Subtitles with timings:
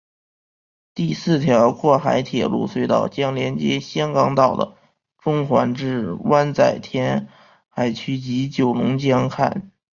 [0.95, 4.75] 第四条过海铁路隧道将连接香港岛的
[5.19, 7.27] 中环至湾仔填
[7.69, 9.61] 海区及九龙红磡。